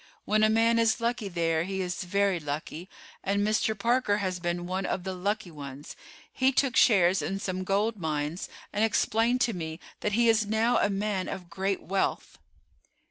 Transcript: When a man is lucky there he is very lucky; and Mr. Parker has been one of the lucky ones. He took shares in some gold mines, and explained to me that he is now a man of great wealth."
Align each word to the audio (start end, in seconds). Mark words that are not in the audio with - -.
When 0.25 0.41
a 0.41 0.49
man 0.49 0.79
is 0.79 0.99
lucky 0.99 1.27
there 1.29 1.63
he 1.63 1.79
is 1.79 2.03
very 2.05 2.39
lucky; 2.39 2.89
and 3.23 3.45
Mr. 3.45 3.77
Parker 3.77 4.17
has 4.17 4.39
been 4.39 4.65
one 4.65 4.83
of 4.83 5.03
the 5.03 5.13
lucky 5.13 5.51
ones. 5.51 5.95
He 6.33 6.51
took 6.51 6.75
shares 6.75 7.21
in 7.21 7.37
some 7.39 7.63
gold 7.63 7.97
mines, 7.97 8.49
and 8.73 8.83
explained 8.83 9.41
to 9.41 9.53
me 9.53 9.79
that 9.99 10.13
he 10.13 10.27
is 10.27 10.43
now 10.47 10.79
a 10.79 10.89
man 10.89 11.27
of 11.29 11.51
great 11.51 11.83
wealth." 11.83 12.39